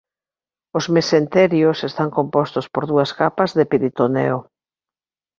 Os 0.77 0.85
mesenterios 0.95 1.77
están 1.89 2.09
compostos 2.17 2.65
por 2.73 2.83
dúas 2.91 3.11
capas 3.19 3.51
de 3.57 3.63
peritoneo. 3.71 4.37